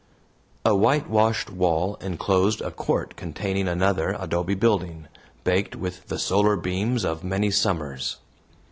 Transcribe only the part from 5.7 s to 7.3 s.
with the solar beams of